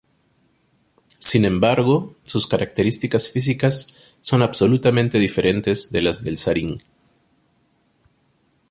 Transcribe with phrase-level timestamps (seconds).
[1.19, 6.81] Sin embargo, sus características físicas son absolutamente diferentes de las del sarín.